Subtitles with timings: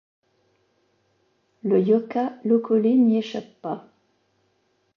[1.61, 3.93] Le Yoka Lokolé n'y échappe pas.